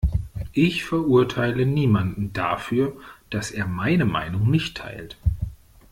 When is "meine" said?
3.67-4.05